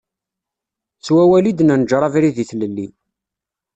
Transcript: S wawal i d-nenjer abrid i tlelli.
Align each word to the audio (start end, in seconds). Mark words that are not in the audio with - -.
S 1.05 1.07
wawal 1.13 1.45
i 1.51 1.53
d-nenjer 1.53 2.01
abrid 2.07 2.37
i 2.43 2.45
tlelli. 2.49 2.87